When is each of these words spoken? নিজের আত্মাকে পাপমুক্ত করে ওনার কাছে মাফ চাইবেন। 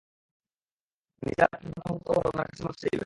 নিজের 1.23 1.47
আত্মাকে 1.47 1.69
পাপমুক্ত 1.75 2.07
করে 2.07 2.27
ওনার 2.29 2.47
কাছে 2.49 2.61
মাফ 2.63 2.75
চাইবেন। 2.75 2.99